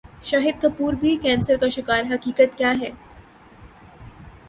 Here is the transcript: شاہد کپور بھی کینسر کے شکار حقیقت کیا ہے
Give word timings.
شاہد 0.23 0.61
کپور 0.61 0.93
بھی 1.01 1.15
کینسر 1.17 1.57
کے 1.57 1.69
شکار 1.69 2.03
حقیقت 2.13 2.57
کیا 2.57 2.73
ہے 2.79 2.89